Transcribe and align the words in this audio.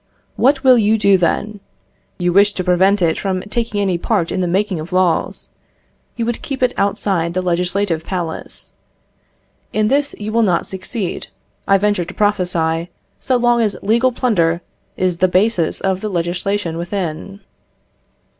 What 0.35 0.63
will 0.63 0.79
you 0.79 0.97
do 0.97 1.15
then? 1.15 1.59
You 2.17 2.33
wish 2.33 2.53
to 2.53 2.63
prevent 2.63 3.03
it 3.03 3.19
from 3.19 3.43
taking 3.51 3.79
any 3.79 3.99
part 3.99 4.31
in 4.31 4.41
the 4.41 4.47
making 4.47 4.79
of 4.79 4.91
laws. 4.91 5.49
You 6.15 6.25
would 6.25 6.41
keep 6.41 6.63
it 6.63 6.73
outside 6.75 7.35
the 7.35 7.41
Legislative 7.43 8.03
Palace. 8.03 8.73
In 9.71 9.89
this 9.89 10.15
you 10.17 10.31
will 10.31 10.41
not 10.41 10.65
succeed, 10.65 11.27
I 11.67 11.77
venture 11.77 12.05
to 12.05 12.15
prophesy, 12.15 12.89
so 13.19 13.37
long 13.37 13.61
as 13.61 13.77
legal 13.83 14.11
plunder 14.11 14.61
is 14.97 15.17
the 15.17 15.27
basis 15.27 15.79
of 15.81 16.01
the 16.01 16.09
legislation 16.09 16.79
within. 16.79 17.41